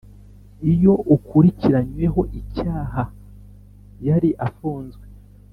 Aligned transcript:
Iyo 0.71 0.93
ukurikiranyweho 1.15 2.21
icyaha 2.39 3.01
yari 4.07 4.29
afunzwe 4.47 5.05